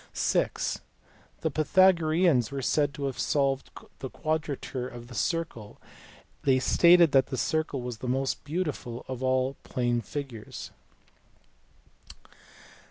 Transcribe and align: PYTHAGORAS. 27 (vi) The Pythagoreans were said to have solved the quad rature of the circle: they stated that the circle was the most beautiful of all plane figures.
PYTHAGORAS. 0.15 0.31
27 0.31 0.81
(vi) 0.81 0.83
The 1.41 1.51
Pythagoreans 1.51 2.51
were 2.51 2.61
said 2.63 2.91
to 2.95 3.05
have 3.05 3.19
solved 3.19 3.69
the 3.99 4.09
quad 4.09 4.49
rature 4.49 4.87
of 4.87 5.05
the 5.09 5.13
circle: 5.13 5.79
they 6.41 6.57
stated 6.57 7.11
that 7.11 7.27
the 7.27 7.37
circle 7.37 7.83
was 7.83 7.99
the 7.99 8.07
most 8.07 8.43
beautiful 8.43 9.05
of 9.07 9.21
all 9.21 9.57
plane 9.61 10.01
figures. 10.01 10.71